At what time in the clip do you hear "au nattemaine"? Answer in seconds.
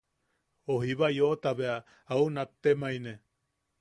2.13-3.13